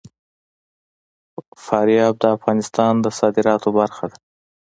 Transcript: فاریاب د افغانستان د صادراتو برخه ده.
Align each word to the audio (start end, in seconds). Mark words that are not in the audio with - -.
فاریاب 1.65 2.15
د 2.19 2.25
افغانستان 2.35 2.93
د 3.01 3.05
صادراتو 3.19 3.69
برخه 3.79 4.05
ده. 4.11 4.17